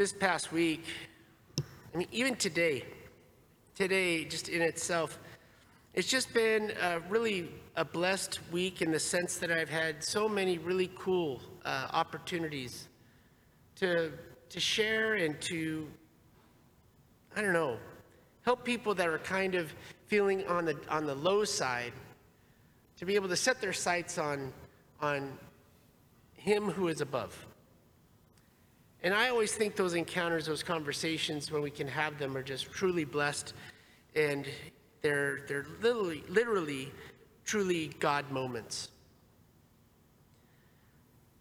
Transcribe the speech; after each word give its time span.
this 0.00 0.14
past 0.14 0.50
week, 0.50 0.86
I 1.92 1.98
mean, 1.98 2.08
even 2.10 2.34
today, 2.34 2.86
today, 3.74 4.24
just 4.24 4.48
in 4.48 4.62
itself, 4.62 5.18
it's 5.92 6.08
just 6.08 6.32
been 6.32 6.72
a 6.80 7.00
really 7.10 7.50
a 7.76 7.84
blessed 7.84 8.40
week 8.50 8.80
in 8.80 8.92
the 8.92 8.98
sense 8.98 9.36
that 9.36 9.52
I've 9.52 9.68
had 9.68 10.02
so 10.02 10.26
many 10.26 10.56
really 10.56 10.90
cool 10.98 11.42
uh, 11.66 11.88
opportunities 11.92 12.88
to, 13.76 14.12
to 14.48 14.58
share 14.58 15.16
and 15.16 15.38
to, 15.42 15.86
I 17.36 17.42
don't 17.42 17.52
know, 17.52 17.76
help 18.46 18.64
people 18.64 18.94
that 18.94 19.06
are 19.06 19.18
kind 19.18 19.54
of 19.54 19.70
feeling 20.06 20.46
on 20.46 20.64
the, 20.64 20.78
on 20.88 21.04
the 21.04 21.14
low 21.14 21.44
side 21.44 21.92
to 22.96 23.04
be 23.04 23.16
able 23.16 23.28
to 23.28 23.36
set 23.36 23.60
their 23.60 23.74
sights 23.74 24.16
on, 24.16 24.50
on 25.02 25.36
Him 26.32 26.70
who 26.70 26.88
is 26.88 27.02
above. 27.02 27.36
And 29.02 29.14
I 29.14 29.28
always 29.28 29.52
think 29.52 29.76
those 29.76 29.94
encounters, 29.94 30.46
those 30.46 30.62
conversations, 30.62 31.50
when 31.50 31.62
we 31.62 31.70
can 31.70 31.88
have 31.88 32.18
them, 32.18 32.36
are 32.36 32.42
just 32.42 32.70
truly 32.70 33.04
blessed. 33.04 33.54
And 34.14 34.46
they're, 35.00 35.40
they're 35.48 35.66
literally, 35.80 36.22
literally, 36.28 36.92
truly 37.44 37.88
God 37.98 38.30
moments. 38.30 38.90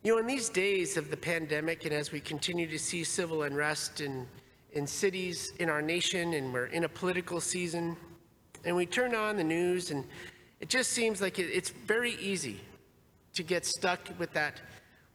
You 0.03 0.13
know, 0.13 0.19
in 0.19 0.27
these 0.27 0.47
days 0.47 0.95
of 0.95 1.11
the 1.11 1.17
pandemic, 1.17 1.83
and 1.83 1.93
as 1.93 2.13
we 2.13 2.21
continue 2.21 2.67
to 2.67 2.79
see 2.79 3.03
civil 3.03 3.43
unrest 3.43 3.99
in, 3.99 4.25
in 4.71 4.87
cities 4.87 5.51
in 5.59 5.69
our 5.69 5.81
nation, 5.81 6.35
and 6.35 6.53
we're 6.53 6.67
in 6.67 6.85
a 6.85 6.89
political 6.89 7.41
season, 7.41 7.97
and 8.63 8.73
we 8.73 8.85
turn 8.85 9.13
on 9.13 9.35
the 9.35 9.43
news, 9.43 9.91
and 9.91 10.05
it 10.61 10.69
just 10.69 10.91
seems 10.91 11.21
like 11.21 11.37
it, 11.37 11.47
it's 11.51 11.71
very 11.71 12.13
easy 12.15 12.61
to 13.33 13.43
get 13.43 13.65
stuck 13.65 13.99
with 14.17 14.31
that, 14.33 14.61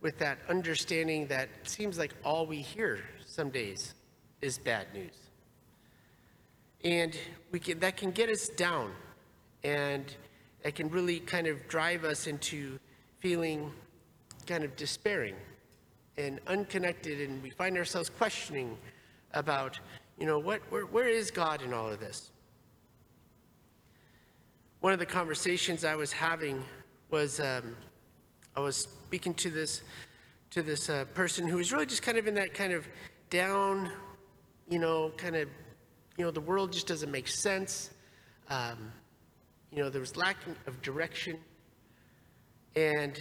with 0.04 0.18
that 0.18 0.38
understanding 0.50 1.26
that 1.28 1.48
it 1.62 1.68
seems 1.68 1.98
like 1.98 2.12
all 2.22 2.46
we 2.46 2.58
hear 2.58 3.00
some 3.26 3.48
days 3.48 3.95
is 4.42 4.58
bad 4.58 4.86
news. 4.92 5.14
And 6.84 7.16
we 7.51 7.59
can, 7.59 7.79
that 7.79 7.96
can 7.96 8.10
get 8.10 8.29
us 8.29 8.51
down, 8.51 8.92
and 9.64 10.14
it 10.62 10.74
can 10.74 10.90
really 10.90 11.20
kind 11.20 11.46
of 11.46 11.66
drive 11.68 12.04
us 12.04 12.26
into 12.26 12.79
feeling 13.18 13.73
kind 14.46 14.62
of 14.62 14.76
despairing 14.76 15.37
and 16.18 16.38
unconnected, 16.48 17.26
and 17.26 17.42
we 17.42 17.48
find 17.48 17.79
ourselves 17.79 18.10
questioning 18.10 18.76
about, 19.32 19.80
you 20.18 20.26
know, 20.26 20.38
what, 20.38 20.60
where, 20.68 20.84
where 20.84 21.09
is 21.09 21.30
God 21.30 21.62
in 21.62 21.73
all 21.73 21.88
of 21.88 21.98
this? 21.98 22.30
One 24.80 24.92
of 24.92 24.98
the 24.98 25.07
conversations 25.07 25.82
I 25.82 25.96
was 25.96 26.12
having 26.12 26.62
was 27.10 27.40
um, 27.40 27.74
I 28.57 28.60
was 28.60 28.77
speaking 28.77 29.35
to 29.35 29.51
this 29.51 29.83
to 30.51 30.63
this 30.63 30.88
uh, 30.88 31.05
person 31.15 31.49
who 31.49 31.57
was 31.57 31.73
really 31.73 31.87
just 31.87 32.02
kind 32.02 32.16
of 32.16 32.29
in 32.29 32.35
that 32.35 32.55
kind 32.55 32.73
of 32.73 32.87
down, 33.29 33.91
you 34.69 34.79
know, 34.79 35.10
kind 35.16 35.35
of, 35.35 35.49
you 36.16 36.24
know, 36.24 36.30
the 36.30 36.41
world 36.41 36.73
just 36.73 36.87
doesn't 36.87 37.10
make 37.10 37.27
sense. 37.27 37.91
Um, 38.49 38.93
you 39.73 39.82
know, 39.82 39.91
there 39.91 40.01
was 40.01 40.16
lack 40.16 40.37
of 40.66 40.80
direction, 40.82 41.38
and 42.77 43.19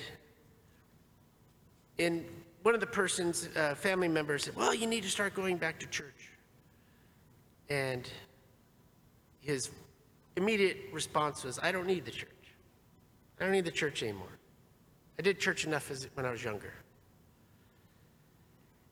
and 1.98 2.26
one 2.64 2.74
of 2.74 2.82
the 2.82 2.88
person's 2.88 3.50
uh, 3.56 3.76
family 3.76 4.08
members 4.08 4.46
said, 4.46 4.56
Well, 4.56 4.74
you 4.74 4.88
need 4.88 5.04
to 5.04 5.10
start 5.10 5.36
going 5.36 5.58
back 5.58 5.80
to 5.80 5.88
church. 5.88 6.32
And 7.70 8.10
his 9.42 9.70
immediate 10.36 10.78
response 10.92 11.44
was, 11.44 11.60
I 11.62 11.72
don't 11.72 11.88
need 11.88 12.06
the 12.06 12.12
church. 12.12 12.30
I 13.40 13.44
don't 13.44 13.52
need 13.52 13.66
the 13.66 13.72
church 13.72 14.04
anymore. 14.04 14.40
I 15.18 15.22
did 15.22 15.40
church 15.40 15.66
enough 15.66 15.92
as, 15.92 16.08
when 16.16 16.26
I 16.26 16.32
was 16.32 16.44
younger. 16.44 16.74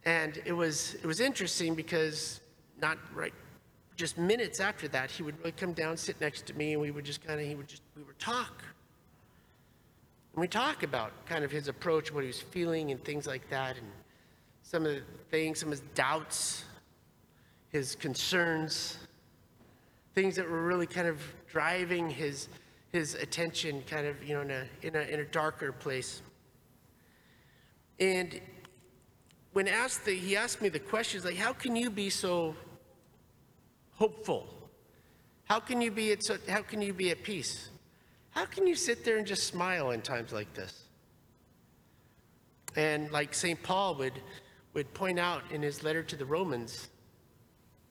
And 0.05 0.41
it 0.45 0.53
was, 0.53 0.95
it 0.95 1.05
was 1.05 1.19
interesting 1.19 1.75
because 1.75 2.41
not 2.81 2.97
right, 3.13 3.33
just 3.95 4.17
minutes 4.17 4.59
after 4.59 4.88
that, 4.89 5.11
he 5.11 5.23
would 5.23 5.38
really 5.39 5.52
come 5.52 5.73
down, 5.73 5.95
sit 5.97 6.19
next 6.19 6.45
to 6.47 6.53
me, 6.55 6.73
and 6.73 6.81
we 6.81 6.91
would 6.91 7.05
just 7.05 7.25
kind 7.25 7.39
of, 7.39 7.45
he 7.45 7.55
would 7.55 7.67
just, 7.67 7.83
we 7.95 8.03
would 8.03 8.18
talk. 8.18 8.63
And 10.34 10.41
we 10.41 10.47
talk 10.47 10.84
about 10.84 11.12
kind 11.25 11.44
of 11.44 11.51
his 11.51 11.68
approach, 11.68 12.12
what 12.12 12.22
he 12.24 12.28
was 12.28 12.41
feeling, 12.41 12.91
and 12.91 13.03
things 13.03 13.28
like 13.28 13.47
that, 13.50 13.78
and 13.78 13.85
some 14.63 14.85
of 14.85 14.94
the 14.94 15.01
things, 15.29 15.59
some 15.59 15.68
of 15.68 15.74
his 15.74 15.88
doubts, 15.94 16.63
his 17.69 17.95
concerns, 17.95 18.97
things 20.16 20.35
that 20.35 20.50
were 20.50 20.63
really 20.63 20.88
kind 20.88 21.07
of 21.07 21.22
driving 21.47 22.09
his, 22.09 22.47
his 22.91 23.16
attention 23.16 23.84
kind 23.88 24.06
of, 24.06 24.22
you 24.24 24.34
know, 24.34 24.41
in 24.41 24.52
a, 24.52 24.66
in 24.81 24.96
a, 24.96 25.00
in 25.02 25.19
a 25.22 25.25
darker 25.25 25.72
place. 25.72 26.22
And 28.00 28.40
when 29.53 29.68
asked 29.68 30.06
the, 30.06 30.13
he 30.13 30.35
asked 30.35 30.62
me 30.62 30.69
the 30.69 30.79
questions 30.79 31.24
like, 31.24 31.35
how 31.35 31.53
can 31.53 31.75
you 31.75 31.90
be 31.90 32.09
so 32.09 32.56
hopeful? 33.94 34.47
How 35.46 35.59
can 35.59 35.81
you 35.81 35.91
be 35.91 36.12
at, 36.12 36.24
so, 36.24 36.38
how 36.50 36.62
can 36.62 36.81
you 36.81 36.94
be 36.94 37.12
at 37.12 37.24
peace? 37.24 37.69
How 38.31 38.46
can 38.46 38.66
you 38.66 38.75
sit 38.75 39.03
there 39.03 39.18
and 39.18 39.28
just 39.28 39.44
smile 39.44 39.91
in 39.91 40.01
times 40.01 40.31
like 40.31 40.53
this? 40.53 40.85
And 42.75 43.12
like 43.12 43.34
St. 43.34 43.62
Paul 43.62 43.96
would, 43.96 44.13
would 44.74 44.94
point 44.94 45.19
out 45.19 45.44
in 45.51 45.62
his 45.62 45.84
letter 45.84 46.03
to 46.03 46.16
the 46.16 46.25
Romans, 46.25 46.88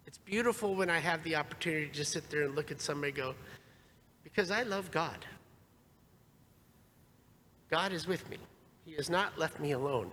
it's 0.06 0.18
beautiful 0.18 0.74
when 0.74 0.88
I 0.90 0.98
have 0.98 1.22
the 1.22 1.36
opportunity 1.36 1.86
to 1.86 1.92
just 1.92 2.12
sit 2.12 2.30
there 2.30 2.42
and 2.42 2.56
look 2.56 2.70
at 2.70 2.80
somebody 2.80 3.12
go, 3.12 3.34
because 4.22 4.50
I 4.50 4.62
love 4.62 4.90
God. 4.90 5.24
God 7.70 7.92
is 7.92 8.06
with 8.06 8.28
me. 8.28 8.38
He 8.84 8.92
has 8.94 9.08
not 9.08 9.38
left 9.38 9.60
me 9.60 9.72
alone. 9.72 10.10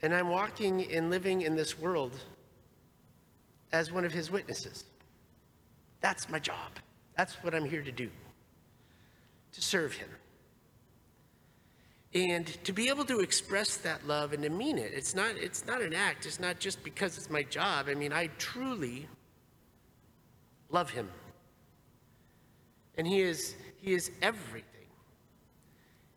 And 0.00 0.14
I'm 0.14 0.28
walking 0.28 0.90
and 0.92 1.10
living 1.10 1.42
in 1.42 1.54
this 1.54 1.78
world 1.78 2.18
as 3.72 3.92
one 3.92 4.04
of 4.04 4.12
his 4.12 4.30
witnesses. 4.30 4.84
That's 6.00 6.28
my 6.28 6.38
job. 6.38 6.72
That's 7.16 7.34
what 7.42 7.54
I'm 7.54 7.64
here 7.64 7.82
to 7.82 7.92
do 7.92 8.10
to 9.52 9.60
serve 9.60 9.92
him. 9.92 10.08
And 12.14 12.46
to 12.64 12.72
be 12.72 12.88
able 12.88 13.04
to 13.06 13.20
express 13.20 13.76
that 13.78 14.06
love 14.06 14.32
and 14.32 14.42
to 14.42 14.50
mean 14.50 14.76
it, 14.76 14.92
it's 14.94 15.14
not, 15.14 15.36
it's 15.36 15.66
not 15.66 15.80
an 15.80 15.94
act. 15.94 16.26
It's 16.26 16.40
not 16.40 16.58
just 16.58 16.82
because 16.82 17.16
it's 17.16 17.30
my 17.30 17.42
job. 17.42 17.86
I 17.88 17.94
mean, 17.94 18.12
I 18.12 18.28
truly 18.38 19.08
love 20.70 20.90
him. 20.90 21.08
And 22.96 23.06
he 23.06 23.20
is, 23.20 23.54
he 23.80 23.94
is 23.94 24.10
everything. 24.20 24.68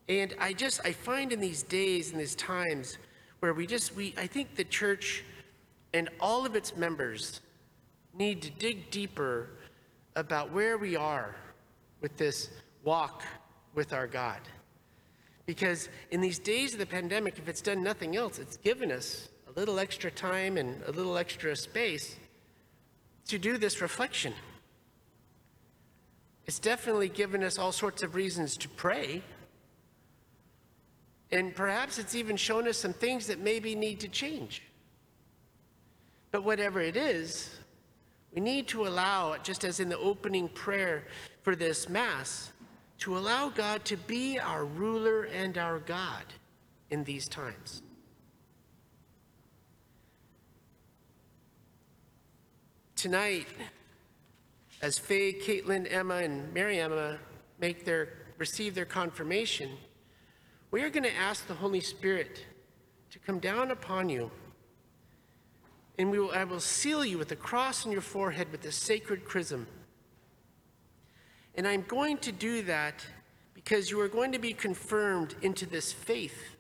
And 0.08 0.36
I 0.40 0.54
just, 0.54 0.82
I 0.86 0.92
find 0.92 1.32
in 1.32 1.40
these 1.40 1.64
days 1.64 2.12
and 2.12 2.20
these 2.20 2.36
times 2.36 2.98
where 3.40 3.54
we 3.54 3.66
just, 3.66 3.96
we, 3.96 4.14
I 4.18 4.28
think 4.28 4.56
the 4.56 4.64
church 4.64 5.24
and 5.94 6.10
all 6.20 6.46
of 6.46 6.56
its 6.56 6.76
members 6.76 7.42
need 8.14 8.42
to 8.44 8.50
dig 8.52 8.92
deeper 8.92 9.50
about 10.16 10.52
where 10.52 10.78
we 10.78 10.96
are 10.96 11.36
with 12.02 12.16
this 12.18 12.50
walk 12.84 13.24
with 13.74 13.94
our 13.94 14.08
God. 14.08 14.40
Because 15.46 15.90
in 16.12 16.22
these 16.22 16.40
days 16.40 16.74
of 16.74 16.80
the 16.80 16.86
pandemic, 16.86 17.38
if 17.38 17.48
it's 17.48 17.62
done 17.62 17.84
nothing 17.84 18.16
else, 18.16 18.40
it's 18.40 18.58
given 18.58 18.92
us 18.92 19.30
a 19.48 19.60
little 19.60 19.80
extra 19.80 20.10
time 20.10 20.58
and 20.58 20.82
a 20.84 20.92
little 20.92 21.18
extra 21.18 21.56
space 21.56 22.16
to 23.28 23.38
do 23.38 23.58
this 23.58 23.82
reflection. 23.82 24.34
It's 26.46 26.60
definitely 26.60 27.10
given 27.10 27.44
us 27.44 27.58
all 27.58 27.72
sorts 27.72 28.04
of 28.04 28.16
reasons 28.16 28.56
to 28.58 28.70
pray. 28.70 29.22
And 31.32 31.56
perhaps 31.56 31.98
it's 31.98 32.16
even 32.16 32.38
shown 32.38 32.68
us 32.68 32.78
some 32.78 32.94
things 32.94 33.28
that 33.28 33.40
maybe 33.40 33.76
need 33.76 34.00
to 34.02 34.08
change. 34.08 34.62
But 36.32 36.44
whatever 36.44 36.80
it 36.82 36.96
is, 36.96 37.50
we 38.34 38.42
need 38.42 38.68
to 38.68 38.86
allow, 38.86 39.38
just 39.38 39.64
as 39.64 39.80
in 39.80 39.90
the 39.90 39.98
opening 39.98 40.50
prayer 40.50 41.06
for 41.42 41.56
this 41.56 41.90
Mass, 41.90 42.52
to 43.00 43.18
allow 43.18 43.50
God 43.50 43.84
to 43.86 43.98
be 43.98 44.38
our 44.40 44.66
ruler 44.66 45.24
and 45.24 45.58
our 45.58 45.80
God 45.80 46.24
in 46.92 47.04
these 47.04 47.28
times. 47.28 47.82
Tonight, 52.96 53.48
as 54.86 54.98
Faye, 54.98 55.34
Caitlin, 55.34 55.92
Emma, 55.92 56.16
and 56.16 56.54
Mary 56.54 56.80
Emma 56.80 56.96
uh, 56.96 57.18
make 57.60 57.86
their, 57.86 58.10
receive 58.38 58.76
their 58.76 58.86
confirmation, 58.86 59.72
we 60.72 60.82
are 60.84 60.90
going 60.90 61.04
to 61.04 61.16
ask 61.16 61.48
the 61.48 61.54
Holy 61.54 61.82
Spirit 61.82 62.46
to 63.12 63.20
come 63.20 63.40
down 63.40 63.72
upon 63.72 64.10
you. 64.10 64.32
And 65.98 66.12
we 66.12 66.20
will, 66.20 66.32
I 66.32 66.44
will 66.44 66.60
seal 66.60 67.04
you 67.04 67.18
with 67.18 67.32
a 67.32 67.36
cross 67.36 67.86
on 67.86 67.92
your 67.92 68.02
forehead 68.02 68.52
with 68.52 68.62
the 68.62 68.72
sacred 68.72 69.26
chrism 69.26 69.68
and 71.58 71.68
I'm 71.68 71.84
going 71.88 72.18
to 72.20 72.32
do 72.32 72.62
that 72.64 73.06
because 73.54 73.90
you 73.90 74.00
are 74.02 74.08
going 74.08 74.32
to 74.34 74.40
be 74.40 74.54
confirmed 74.54 75.36
into 75.42 75.66
this 75.66 75.92
faith, 75.92 76.56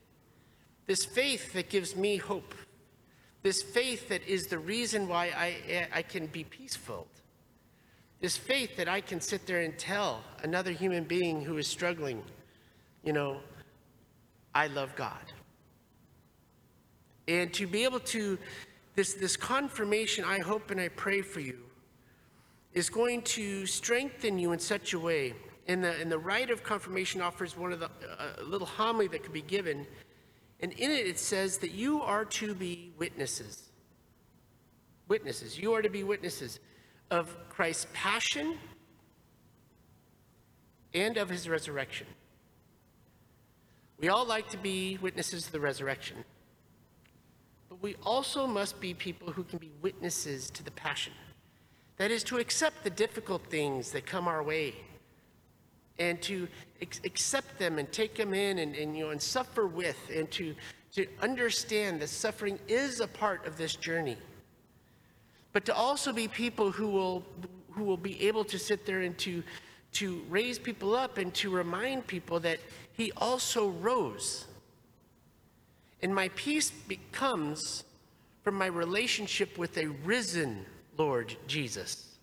this 0.85 1.05
faith 1.05 1.53
that 1.53 1.69
gives 1.69 1.95
me 1.95 2.17
hope, 2.17 2.55
this 3.43 3.61
faith 3.61 4.09
that 4.09 4.25
is 4.25 4.47
the 4.47 4.57
reason 4.57 5.07
why 5.07 5.25
I, 5.35 5.87
I 5.93 6.01
can 6.01 6.27
be 6.27 6.43
peaceful, 6.45 7.07
this 8.21 8.37
faith 8.37 8.77
that 8.77 8.87
I 8.87 9.01
can 9.01 9.19
sit 9.19 9.45
there 9.45 9.61
and 9.61 9.77
tell 9.77 10.21
another 10.43 10.71
human 10.71 11.03
being 11.03 11.41
who 11.41 11.57
is 11.57 11.67
struggling, 11.67 12.23
you 13.03 13.13
know, 13.13 13.39
I 14.53 14.67
love 14.67 14.95
God. 14.95 15.31
And 17.27 17.53
to 17.53 17.67
be 17.67 17.83
able 17.83 17.99
to 18.01 18.37
this, 18.95 19.15
this 19.15 19.35
confirmation, 19.35 20.23
I 20.23 20.39
hope 20.39 20.71
and 20.71 20.79
I 20.79 20.87
pray 20.89 21.21
for 21.21 21.41
you, 21.41 21.57
is 22.73 22.89
going 22.89 23.21
to 23.23 23.65
strengthen 23.65 24.39
you 24.39 24.53
in 24.53 24.59
such 24.59 24.93
a 24.93 24.99
way. 24.99 25.33
And 25.67 25.83
the, 25.83 25.91
and 25.99 26.11
the 26.11 26.19
rite 26.19 26.51
of 26.51 26.63
confirmation 26.63 27.21
offers 27.21 27.57
one 27.57 27.73
of 27.73 27.79
the 27.79 27.89
a 28.39 28.43
little 28.43 28.67
homily 28.67 29.07
that 29.07 29.23
could 29.23 29.33
be 29.33 29.41
given. 29.41 29.85
And 30.61 30.71
in 30.73 30.91
it, 30.91 31.07
it 31.07 31.19
says 31.19 31.57
that 31.57 31.71
you 31.71 32.01
are 32.01 32.23
to 32.25 32.53
be 32.53 32.93
witnesses. 32.97 33.69
Witnesses. 35.07 35.59
You 35.59 35.73
are 35.73 35.81
to 35.81 35.89
be 35.89 36.03
witnesses 36.03 36.59
of 37.11 37.35
Christ's 37.49 37.87
passion 37.93 38.57
and 40.93 41.17
of 41.17 41.29
his 41.29 41.47
resurrection. 41.47 42.07
We 43.99 44.09
all 44.09 44.25
like 44.25 44.49
to 44.49 44.57
be 44.57 44.97
witnesses 45.01 45.45
of 45.45 45.51
the 45.51 45.59
resurrection, 45.59 46.17
but 47.69 47.81
we 47.81 47.95
also 48.03 48.45
must 48.47 48.79
be 48.81 48.93
people 48.93 49.31
who 49.31 49.43
can 49.43 49.57
be 49.57 49.71
witnesses 49.81 50.49
to 50.51 50.63
the 50.63 50.71
passion. 50.71 51.13
That 51.97 52.11
is, 52.11 52.23
to 52.25 52.37
accept 52.37 52.83
the 52.83 52.89
difficult 52.89 53.45
things 53.47 53.91
that 53.91 54.05
come 54.05 54.27
our 54.27 54.43
way 54.43 54.75
and 55.97 56.21
to 56.23 56.47
accept 56.81 57.57
them 57.57 57.79
and 57.79 57.89
take 57.91 58.15
them 58.15 58.33
in 58.33 58.59
and, 58.59 58.75
and, 58.75 58.97
you 58.97 59.05
know, 59.05 59.11
and 59.11 59.21
suffer 59.21 59.65
with 59.65 59.97
and 60.13 60.29
to, 60.31 60.53
to 60.93 61.07
understand 61.21 62.01
that 62.01 62.09
suffering 62.09 62.59
is 62.67 62.99
a 62.99 63.07
part 63.07 63.45
of 63.45 63.57
this 63.57 63.75
journey. 63.77 64.17
But 65.55 65.63
to 65.67 65.73
also 65.73 66.11
be 66.11 66.27
people 66.27 66.69
who 66.69 66.89
will, 66.89 67.23
who 67.71 67.85
will 67.85 67.95
be 67.95 68.27
able 68.27 68.43
to 68.43 68.59
sit 68.59 68.85
there 68.85 69.03
and 69.03 69.17
to, 69.19 69.41
to 69.93 70.21
raise 70.27 70.59
people 70.59 70.93
up 70.93 71.17
and 71.17 71.33
to 71.35 71.49
remind 71.49 72.07
people 72.07 72.41
that 72.41 72.59
he 72.91 73.13
also 73.15 73.69
rose. 73.69 74.47
And 76.01 76.13
my 76.13 76.27
peace 76.35 76.71
becomes 76.71 77.85
from 78.43 78.55
my 78.55 78.65
relationship 78.65 79.57
with 79.57 79.77
a 79.77 79.87
risen 80.03 80.65
Lord 80.97 81.33
Jesus, 81.47 82.17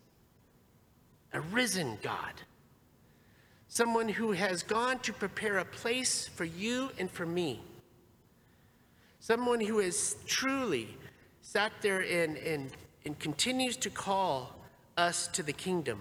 a 1.33 1.41
risen 1.41 1.97
God, 2.03 2.35
someone 3.67 4.11
who 4.11 4.33
has 4.33 4.63
gone 4.63 4.99
to 4.99 5.13
prepare 5.15 5.57
a 5.57 5.65
place 5.65 6.29
for 6.29 6.45
you 6.45 6.91
and 6.99 7.11
for 7.11 7.25
me, 7.25 7.63
someone 9.21 9.63
who 9.63 9.79
has 9.79 10.17
truly 10.27 10.99
sat 11.41 11.73
there 11.81 12.01
and, 12.01 12.37
and, 12.37 12.71
and 13.05 13.19
continues 13.19 13.77
to 13.79 13.91
call 13.91 14.55
us 14.97 15.27
to 15.29 15.43
the 15.43 15.53
kingdom. 15.53 16.01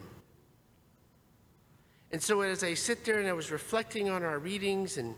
And 2.12 2.22
so 2.22 2.42
as 2.42 2.64
I 2.64 2.74
sit 2.74 3.06
there 3.06 3.20
and 3.20 3.28
I 3.28 3.34
was 3.34 3.52
reflecting 3.52 4.10
on 4.10 4.24
our 4.24 4.38
readings 4.38 4.98
and, 4.98 5.16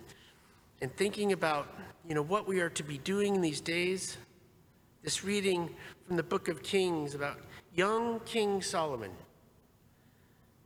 and 0.81 0.95
thinking 0.95 1.33
about, 1.33 1.67
you 2.07 2.13
know, 2.13 2.21
what 2.21 2.47
we 2.47 2.59
are 2.59 2.69
to 2.69 2.83
be 2.83 2.99
doing 2.99 3.35
in 3.35 3.41
these 3.41 3.61
days, 3.61 4.17
this 5.01 5.23
reading 5.23 5.69
from 6.07 6.17
the 6.17 6.23
book 6.23 6.47
of 6.47 6.61
Kings 6.61 7.15
about 7.15 7.39
young 7.73 8.19
King 8.21 8.61
Solomon, 8.61 9.11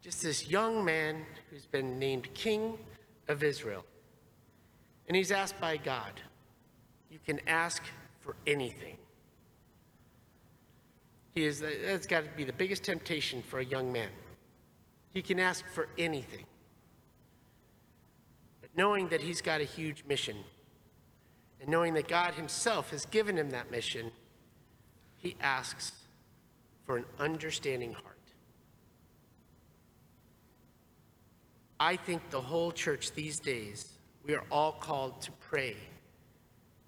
just 0.02 0.22
this 0.22 0.50
young 0.50 0.84
man 0.84 1.26
who's 1.50 1.66
been 1.66 1.98
named 1.98 2.34
King 2.34 2.78
of 3.30 3.42
Israel. 3.42 3.86
And 5.08 5.16
he's 5.16 5.32
asked 5.32 5.60
by 5.62 5.78
God, 5.78 6.12
you 7.10 7.20
can 7.26 7.40
ask 7.48 7.82
for 8.20 8.36
anything. 8.46 8.98
Is, 11.38 11.60
that's 11.60 12.08
got 12.08 12.24
to 12.24 12.30
be 12.36 12.44
the 12.44 12.54
biggest 12.54 12.84
temptation 12.84 13.44
for 13.44 13.60
a 13.60 13.66
young 13.66 13.92
man. 13.92 14.10
He 15.14 15.22
can 15.22 15.40
ask 15.40 15.64
for 15.68 15.88
anything. 15.96 16.46
But 18.60 18.72
knowing 18.76 19.10
that 19.10 19.22
he's 19.22 19.42
got 19.42 19.62
a 19.62 19.64
huge 19.64 20.04
mission, 20.08 20.38
and 21.62 21.70
knowing 21.70 21.94
that 21.94 22.08
God 22.08 22.34
himself 22.34 22.90
has 22.90 23.06
given 23.06 23.38
him 23.38 23.52
that 23.52 23.70
mission, 23.70 24.12
he 25.18 25.36
asks 25.40 25.92
for 26.86 26.98
an 26.98 27.06
understanding 27.20 27.94
heart. 27.94 28.18
I 31.80 31.98
think 31.98 32.28
the 32.32 32.42
whole 32.42 32.72
church 32.72 33.12
these 33.12 33.40
days, 33.40 33.94
we 34.26 34.34
are 34.34 34.44
all 34.50 34.72
called 34.72 35.22
to 35.22 35.32
pray 35.34 35.76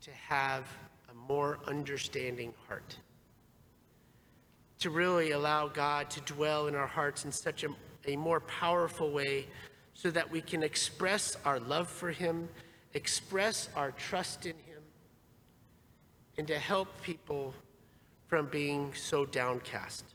to 0.01 0.11
have 0.11 0.65
a 1.11 1.13
more 1.13 1.59
understanding 1.67 2.51
heart. 2.67 2.97
To 4.79 4.89
really 4.89 5.31
allow 5.31 5.67
God 5.67 6.09
to 6.11 6.21
dwell 6.21 6.67
in 6.67 6.75
our 6.75 6.87
hearts 6.87 7.25
in 7.25 7.31
such 7.31 7.63
a 7.63 7.69
a 8.05 8.15
more 8.15 8.39
powerful 8.41 9.11
way 9.11 9.47
so 9.93 10.09
that 10.11 10.29
we 10.29 10.41
can 10.41 10.63
express 10.63 11.37
our 11.45 11.59
love 11.59 11.89
for 11.89 12.11
Him, 12.11 12.49
express 12.93 13.69
our 13.75 13.91
trust 13.91 14.45
in 14.45 14.53
Him, 14.53 14.81
and 16.37 16.47
to 16.47 16.57
help 16.57 16.87
people 17.01 17.53
from 18.27 18.47
being 18.47 18.93
so 18.93 19.25
downcast. 19.25 20.05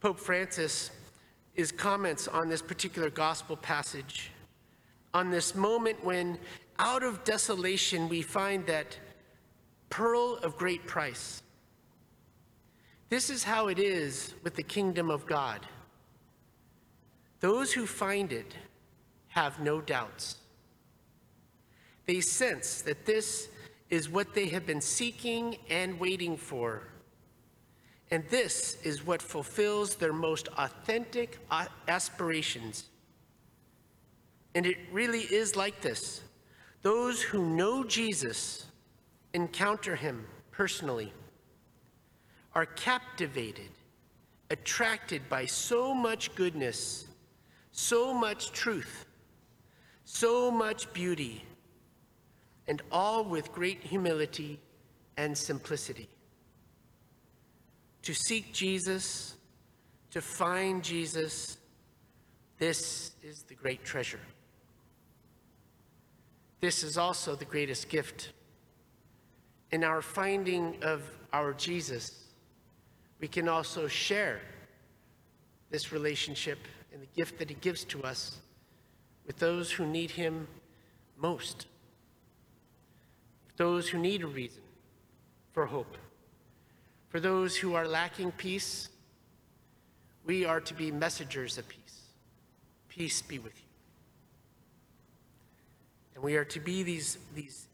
Pope 0.00 0.18
Francis, 0.18 0.90
his 1.52 1.70
comments 1.70 2.26
on 2.26 2.48
this 2.48 2.62
particular 2.62 3.10
gospel 3.10 3.56
passage, 3.56 4.30
on 5.12 5.30
this 5.30 5.54
moment 5.54 6.02
when 6.04 6.38
out 6.78 7.02
of 7.02 7.22
desolation 7.24 8.08
we 8.08 8.22
find 8.22 8.64
that 8.66 8.96
pearl 9.90 10.36
of 10.36 10.56
great 10.56 10.86
price. 10.86 11.42
This 13.10 13.28
is 13.28 13.44
how 13.44 13.68
it 13.68 13.78
is 13.78 14.34
with 14.42 14.54
the 14.54 14.62
kingdom 14.62 15.10
of 15.10 15.26
God. 15.26 15.66
Those 17.40 17.72
who 17.72 17.86
find 17.86 18.32
it 18.32 18.54
have 19.28 19.60
no 19.60 19.80
doubts. 19.80 20.36
They 22.06 22.20
sense 22.20 22.82
that 22.82 23.06
this 23.06 23.48
is 23.88 24.08
what 24.08 24.32
they 24.34 24.46
have 24.48 24.64
been 24.64 24.80
seeking 24.80 25.56
and 25.68 25.98
waiting 25.98 26.36
for. 26.36 26.84
And 28.12 28.24
this 28.28 28.78
is 28.84 29.04
what 29.04 29.20
fulfills 29.20 29.96
their 29.96 30.12
most 30.12 30.48
authentic 30.56 31.38
aspirations. 31.88 32.84
And 34.54 34.66
it 34.66 34.76
really 34.92 35.20
is 35.20 35.56
like 35.56 35.80
this. 35.80 36.22
Those 36.82 37.22
who 37.22 37.44
know 37.44 37.84
Jesus, 37.84 38.66
encounter 39.34 39.96
him 39.96 40.26
personally, 40.50 41.12
are 42.54 42.66
captivated, 42.66 43.70
attracted 44.50 45.28
by 45.28 45.46
so 45.46 45.94
much 45.94 46.34
goodness 46.34 47.06
so 47.72 48.12
much 48.12 48.52
truth, 48.52 49.06
so 50.04 50.50
much 50.50 50.92
beauty, 50.92 51.44
and 52.68 52.82
all 52.90 53.24
with 53.24 53.52
great 53.52 53.82
humility 53.82 54.60
and 55.16 55.36
simplicity. 55.36 56.08
To 58.02 58.14
seek 58.14 58.52
Jesus, 58.52 59.34
to 60.10 60.20
find 60.20 60.82
Jesus, 60.82 61.58
this 62.58 63.12
is 63.22 63.42
the 63.42 63.54
great 63.54 63.84
treasure. 63.84 64.20
This 66.60 66.82
is 66.82 66.98
also 66.98 67.34
the 67.34 67.44
greatest 67.44 67.88
gift. 67.88 68.32
In 69.70 69.84
our 69.84 70.02
finding 70.02 70.76
of 70.82 71.02
our 71.32 71.52
Jesus, 71.54 72.24
we 73.20 73.28
can 73.28 73.48
also 73.48 73.86
share 73.86 74.40
this 75.70 75.92
relationship 75.92 76.58
and 76.92 77.02
the 77.02 77.08
gift 77.16 77.38
that 77.38 77.48
he 77.48 77.56
gives 77.60 77.84
to 77.84 78.02
us 78.02 78.38
with 79.26 79.38
those 79.38 79.70
who 79.70 79.86
need 79.86 80.10
him 80.10 80.48
most, 81.18 81.66
those 83.56 83.88
who 83.88 83.98
need 83.98 84.22
a 84.22 84.26
reason 84.26 84.62
for 85.52 85.66
hope. 85.66 85.96
For 87.10 87.20
those 87.20 87.56
who 87.56 87.74
are 87.74 87.86
lacking 87.86 88.32
peace, 88.32 88.88
we 90.24 90.44
are 90.44 90.60
to 90.60 90.74
be 90.74 90.90
messengers 90.90 91.58
of 91.58 91.68
peace. 91.68 92.00
Peace 92.88 93.20
be 93.20 93.38
with 93.38 93.54
you. 93.56 93.68
And 96.14 96.24
we 96.24 96.36
are 96.36 96.44
to 96.46 96.60
be 96.60 96.82
these, 96.82 97.18
these 97.34 97.66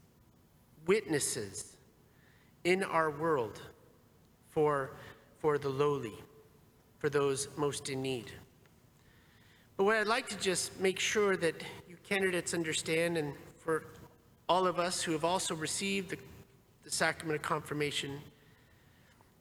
witnesses 0.85 1.73
in 2.63 2.83
our 2.83 3.09
world 3.09 3.61
for, 4.49 4.91
for 5.39 5.57
the 5.57 5.69
lowly, 5.69 6.13
for 6.97 7.09
those 7.09 7.47
most 7.57 7.89
in 7.89 8.01
need. 8.01 8.31
But 9.75 9.83
what 9.83 9.95
I'd 9.97 10.07
like 10.07 10.27
to 10.29 10.37
just 10.37 10.79
make 10.79 10.99
sure 10.99 11.37
that 11.37 11.55
you 11.87 11.97
candidates 12.07 12.53
understand, 12.53 13.17
and 13.17 13.33
for 13.59 13.83
all 14.49 14.65
of 14.65 14.79
us 14.79 15.03
who 15.03 15.11
have 15.11 15.23
also 15.23 15.53
received 15.53 16.09
the, 16.09 16.17
the 16.83 16.91
sacrament 16.91 17.35
of 17.35 17.43
confirmation, 17.43 18.19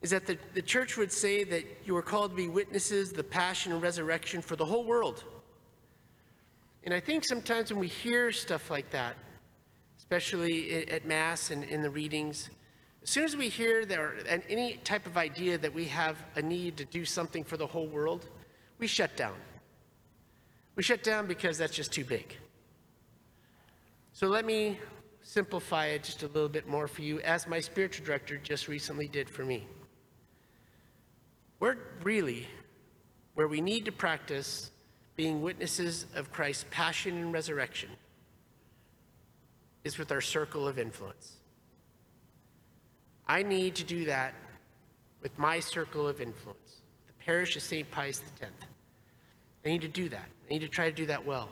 is 0.02 0.10
that 0.10 0.26
the, 0.26 0.36
the 0.54 0.62
church 0.62 0.96
would 0.96 1.10
say 1.10 1.42
that 1.44 1.64
you 1.84 1.96
are 1.96 2.02
called 2.02 2.32
to 2.32 2.36
be 2.36 2.48
witnesses 2.48 3.12
the 3.12 3.24
passion 3.24 3.72
and 3.72 3.82
resurrection 3.82 4.42
for 4.42 4.56
the 4.56 4.64
whole 4.64 4.84
world. 4.84 5.24
And 6.84 6.92
I 6.92 7.00
think 7.00 7.24
sometimes 7.24 7.70
when 7.70 7.80
we 7.80 7.88
hear 7.88 8.30
stuff 8.30 8.70
like 8.70 8.90
that, 8.90 9.16
especially 9.98 10.86
at 10.88 11.04
Mass 11.06 11.50
and 11.50 11.64
in 11.64 11.82
the 11.82 11.90
readings, 11.90 12.50
as 13.06 13.12
soon 13.12 13.22
as 13.22 13.36
we 13.36 13.48
hear 13.48 13.84
there 13.84 14.14
any 14.48 14.78
type 14.78 15.06
of 15.06 15.16
idea 15.16 15.56
that 15.58 15.72
we 15.72 15.84
have 15.84 16.16
a 16.34 16.42
need 16.42 16.76
to 16.78 16.84
do 16.84 17.04
something 17.04 17.44
for 17.44 17.56
the 17.56 17.66
whole 17.66 17.86
world, 17.86 18.26
we 18.80 18.88
shut 18.88 19.16
down. 19.16 19.36
We 20.74 20.82
shut 20.82 21.04
down 21.04 21.28
because 21.28 21.56
that's 21.56 21.72
just 21.72 21.92
too 21.92 22.04
big. 22.04 22.36
So 24.12 24.26
let 24.26 24.44
me 24.44 24.80
simplify 25.22 25.86
it 25.86 26.02
just 26.02 26.24
a 26.24 26.26
little 26.26 26.48
bit 26.48 26.66
more 26.66 26.88
for 26.88 27.02
you, 27.02 27.20
as 27.20 27.46
my 27.46 27.60
spiritual 27.60 28.04
director 28.04 28.38
just 28.38 28.66
recently 28.66 29.06
did 29.06 29.30
for 29.30 29.44
me. 29.44 29.64
We're 31.60 31.76
really 32.02 32.48
where 33.34 33.46
we 33.46 33.60
need 33.60 33.84
to 33.84 33.92
practice 33.92 34.72
being 35.14 35.42
witnesses 35.42 36.06
of 36.16 36.32
Christ's 36.32 36.64
passion 36.72 37.18
and 37.18 37.32
resurrection 37.32 37.90
is 39.84 39.96
with 39.96 40.10
our 40.10 40.20
circle 40.20 40.66
of 40.66 40.76
influence. 40.76 41.34
I 43.28 43.42
need 43.42 43.74
to 43.76 43.84
do 43.84 44.04
that 44.04 44.34
with 45.22 45.36
my 45.38 45.58
circle 45.58 46.06
of 46.06 46.20
influence, 46.20 46.82
the 47.06 47.24
parish 47.24 47.56
of 47.56 47.62
St. 47.62 47.90
Pius 47.90 48.22
X. 48.40 48.52
I 49.64 49.68
need 49.68 49.80
to 49.82 49.88
do 49.88 50.08
that. 50.08 50.28
I 50.48 50.52
need 50.52 50.60
to 50.60 50.68
try 50.68 50.88
to 50.88 50.94
do 50.94 51.06
that 51.06 51.26
well. 51.26 51.48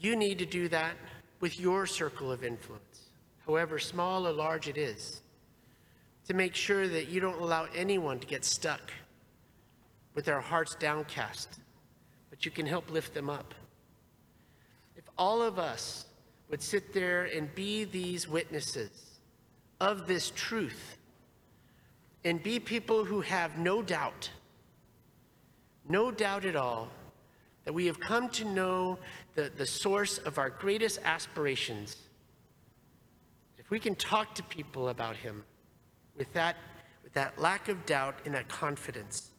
You 0.00 0.16
need 0.16 0.38
to 0.38 0.46
do 0.46 0.68
that 0.68 0.94
with 1.40 1.60
your 1.60 1.84
circle 1.84 2.32
of 2.32 2.42
influence, 2.42 3.10
however 3.46 3.78
small 3.78 4.26
or 4.26 4.32
large 4.32 4.68
it 4.68 4.78
is, 4.78 5.20
to 6.26 6.34
make 6.34 6.54
sure 6.54 6.88
that 6.88 7.08
you 7.08 7.20
don't 7.20 7.40
allow 7.40 7.66
anyone 7.74 8.18
to 8.20 8.26
get 8.26 8.44
stuck 8.44 8.90
with 10.14 10.24
their 10.24 10.40
hearts 10.40 10.74
downcast, 10.76 11.60
but 12.30 12.46
you 12.46 12.50
can 12.50 12.64
help 12.64 12.90
lift 12.90 13.12
them 13.12 13.28
up. 13.28 13.52
If 14.96 15.04
all 15.18 15.42
of 15.42 15.58
us 15.58 16.06
would 16.48 16.62
sit 16.62 16.94
there 16.94 17.24
and 17.24 17.54
be 17.54 17.84
these 17.84 18.26
witnesses 18.26 19.13
of 19.80 20.06
this 20.06 20.32
truth 20.34 20.96
and 22.24 22.42
be 22.42 22.58
people 22.58 23.04
who 23.04 23.20
have 23.20 23.58
no 23.58 23.82
doubt, 23.82 24.30
no 25.88 26.10
doubt 26.10 26.44
at 26.44 26.56
all, 26.56 26.88
that 27.64 27.72
we 27.72 27.86
have 27.86 28.00
come 28.00 28.28
to 28.30 28.44
know 28.44 28.98
the, 29.34 29.50
the 29.56 29.66
source 29.66 30.18
of 30.18 30.38
our 30.38 30.50
greatest 30.50 31.00
aspirations, 31.04 31.96
if 33.58 33.70
we 33.70 33.78
can 33.78 33.94
talk 33.94 34.34
to 34.34 34.42
people 34.44 34.88
about 34.90 35.16
Him 35.16 35.44
with 36.16 36.32
that, 36.34 36.56
with 37.02 37.12
that 37.14 37.38
lack 37.38 37.68
of 37.68 37.84
doubt 37.86 38.16
and 38.24 38.34
that 38.34 38.48
confidence, 38.48 39.30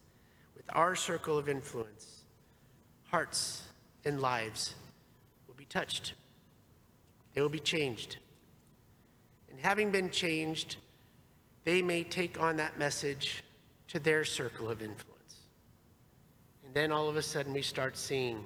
with 0.56 0.66
our 0.70 0.96
circle 0.96 1.38
of 1.38 1.48
influence, 1.48 2.24
hearts 3.04 3.64
and 4.04 4.20
lives 4.20 4.76
will 5.48 5.56
be 5.56 5.66
touched. 5.66 6.14
They 7.34 7.42
will 7.42 7.50
be 7.50 7.60
changed. 7.60 8.18
And 9.56 9.64
having 9.64 9.90
been 9.90 10.10
changed, 10.10 10.76
they 11.64 11.82
may 11.82 12.04
take 12.04 12.42
on 12.42 12.58
that 12.58 12.78
message 12.78 13.42
to 13.88 14.00
their 14.00 14.26
circle 14.26 14.70
of 14.70 14.82
influence. 14.82 15.38
And 16.66 16.74
then 16.74 16.92
all 16.92 17.08
of 17.08 17.16
a 17.16 17.22
sudden, 17.22 17.54
we 17.54 17.62
start 17.62 17.96
seeing 17.96 18.44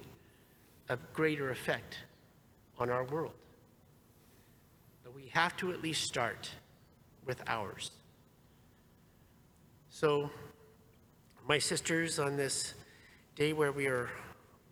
a 0.88 0.96
greater 1.12 1.50
effect 1.50 1.96
on 2.78 2.90
our 2.90 3.02
world. 3.02 3.32
But 5.02 5.12
we 5.12 5.26
have 5.32 5.56
to 5.56 5.72
at 5.72 5.82
least 5.82 6.04
start 6.04 6.48
with 7.26 7.42
ours. 7.48 7.90
So, 9.88 10.30
my 11.48 11.58
sisters, 11.58 12.20
on 12.20 12.36
this 12.36 12.74
day 13.34 13.52
where 13.52 13.72
we 13.72 13.88
are 13.88 14.10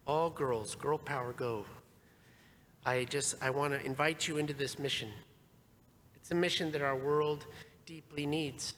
all 0.06 0.30
girls, 0.30 0.76
girl 0.76 0.98
power 0.98 1.32
go, 1.32 1.66
I 2.86 3.06
just 3.06 3.34
I 3.42 3.50
want 3.50 3.72
to 3.72 3.84
invite 3.84 4.28
you 4.28 4.38
into 4.38 4.54
this 4.54 4.78
mission. 4.78 5.10
It's 6.28 6.34
a 6.34 6.36
mission 6.36 6.70
that 6.72 6.82
our 6.82 6.94
world 6.94 7.46
deeply 7.86 8.26
needs, 8.26 8.74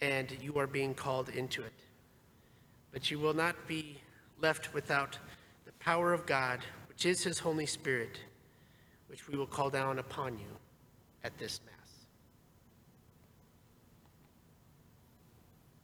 and 0.00 0.28
you 0.42 0.58
are 0.58 0.66
being 0.66 0.92
called 0.92 1.28
into 1.28 1.62
it. 1.62 1.72
But 2.90 3.12
you 3.12 3.20
will 3.20 3.32
not 3.32 3.68
be 3.68 4.00
left 4.40 4.74
without 4.74 5.16
the 5.66 5.72
power 5.74 6.12
of 6.12 6.26
God, 6.26 6.58
which 6.88 7.06
is 7.06 7.22
His 7.22 7.38
Holy 7.38 7.64
Spirit, 7.64 8.18
which 9.06 9.28
we 9.28 9.38
will 9.38 9.46
call 9.46 9.70
down 9.70 10.00
upon 10.00 10.36
you 10.36 10.48
at 11.22 11.38
this 11.38 11.60
Mass. 11.64 11.75